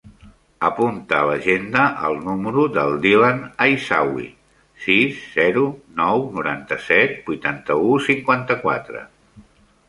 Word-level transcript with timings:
Apunta 0.67 1.17
a 1.17 1.25
l'agenda 1.31 1.83
el 2.07 2.15
número 2.29 2.63
del 2.77 2.95
Dylan 3.03 3.43
Aissaoui: 3.65 4.25
sis, 4.87 5.21
zero, 5.35 5.67
nou, 6.01 6.25
noranta-set, 6.39 7.15
vuitanta-u, 7.29 7.93
cinquanta-quatre. 8.09 9.05